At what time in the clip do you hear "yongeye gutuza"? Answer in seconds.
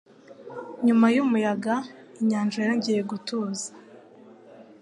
2.67-3.67